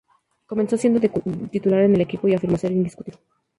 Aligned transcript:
Comenzó 0.47 0.77
siendo 0.77 0.99
titular 0.99 1.81
en 1.81 1.93
el 1.93 2.01
equipo 2.01 2.27
y 2.27 2.31
se 2.31 2.37
afirmó 2.37 2.55
hasta 2.55 2.69
ser 2.69 2.75
indiscutido. 2.75 3.19